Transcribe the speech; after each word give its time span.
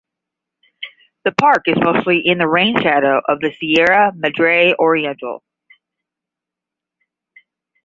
The 1.25 1.31
park 1.33 1.67
is 1.67 1.77
mostly 1.77 2.25
in 2.25 2.39
the 2.39 2.47
rain 2.47 2.75
shadow 2.81 3.21
of 3.27 3.39
the 3.39 3.53
Sierra 3.59 4.11
Madre 4.15 4.73
Oriental. 4.79 5.43